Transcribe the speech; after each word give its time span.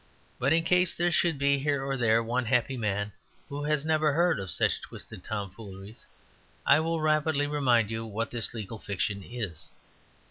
But 0.39 0.51
in 0.51 0.63
case 0.63 0.95
there 0.95 1.11
should 1.11 1.37
be 1.37 1.59
here 1.59 1.83
or 1.85 1.95
there 1.95 2.23
one 2.23 2.45
happy 2.45 2.75
man 2.75 3.11
who 3.49 3.63
has 3.65 3.85
never 3.85 4.13
heard 4.13 4.39
of 4.39 4.49
such 4.49 4.81
twisted 4.81 5.23
tomfooleries, 5.23 6.07
I 6.65 6.79
will 6.79 6.99
rapidly 7.01 7.45
remind 7.45 7.91
you 7.91 8.03
what 8.07 8.31
this 8.31 8.51
legal 8.55 8.79
fiction 8.79 9.21
is. 9.23 9.69